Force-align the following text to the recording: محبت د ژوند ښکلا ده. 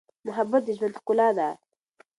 محبت 0.27 0.61
د 0.65 0.69
ژوند 0.77 0.97
ښکلا 0.99 1.29
ده. 1.37 1.49